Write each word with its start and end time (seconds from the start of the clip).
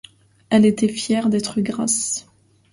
Elle 0.49 0.65
était 0.65 0.87
fière 0.87 1.29
d’être 1.29 1.61
grasse. 1.61 2.25